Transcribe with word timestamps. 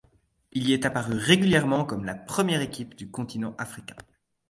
Il 0.51 0.67
y 0.67 0.73
est 0.73 0.87
apparu 0.87 1.13
régulièrement 1.13 1.85
comme 1.85 2.05
la 2.05 2.15
première 2.15 2.61
équipe 2.61 2.95
du 2.95 3.11
continent 3.11 3.53
africain. 3.59 3.97